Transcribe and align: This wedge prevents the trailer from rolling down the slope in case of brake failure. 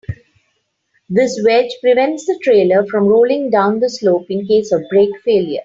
This 1.09 1.39
wedge 1.45 1.77
prevents 1.79 2.25
the 2.25 2.39
trailer 2.41 2.83
from 2.87 3.05
rolling 3.05 3.51
down 3.51 3.79
the 3.79 3.87
slope 3.91 4.25
in 4.31 4.47
case 4.47 4.71
of 4.71 4.81
brake 4.89 5.15
failure. 5.23 5.59